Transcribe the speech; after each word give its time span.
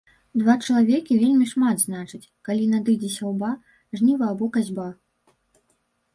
Два 0.41 0.53
чалавекі 0.67 1.17
вельмі 1.23 1.45
шмат 1.51 1.77
значыць, 1.83 2.21
калі 2.49 2.65
надыдзе 2.73 3.09
сяўба, 3.17 3.51
жніво 4.01 4.25
або 4.33 4.45
касьба. 4.59 4.89